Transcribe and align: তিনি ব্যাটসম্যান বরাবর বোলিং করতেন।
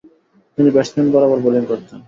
তিনি 0.57 0.69
ব্যাটসম্যান 0.75 1.07
বরাবর 1.13 1.39
বোলিং 1.45 1.63
করতেন। 1.71 1.99